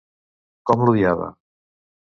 [0.71, 1.31] Com l'odiava!